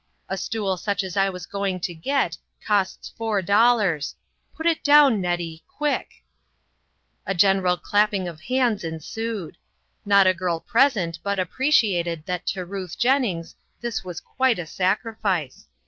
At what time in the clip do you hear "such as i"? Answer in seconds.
0.77-1.29